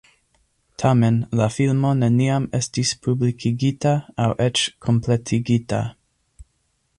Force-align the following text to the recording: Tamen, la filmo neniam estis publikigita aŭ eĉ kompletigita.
Tamen, 0.83 1.17
la 1.39 1.49
filmo 1.55 1.91
neniam 1.99 2.47
estis 2.61 2.93
publikigita 3.03 3.93
aŭ 4.25 4.31
eĉ 4.47 4.65
kompletigita. 4.87 5.85